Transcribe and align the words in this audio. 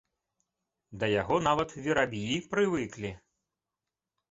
Да 1.03 1.09
яго 1.21 1.35
нават 1.49 1.77
вераб'і 1.89 2.41
прывыклі. 2.55 3.15